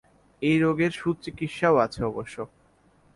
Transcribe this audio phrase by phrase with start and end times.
[0.41, 2.35] এই রোগের সুচিকিৎসাও আছে অবশ্য।